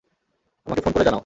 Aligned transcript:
আমাকে 0.65 0.81
ফোন 0.81 0.91
করে 0.93 1.03
জানাও। 1.03 1.19